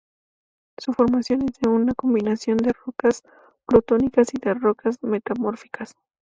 Su 0.79 0.93
formación 0.93 1.43
es 1.47 1.59
de 1.59 1.69
una 1.69 1.93
combinación 1.93 2.57
de 2.57 2.73
rocas 2.73 3.21
plutónicas 3.67 4.33
y 4.33 4.39
de 4.39 4.55
rocas 4.55 4.97
metamórficas. 5.03 5.93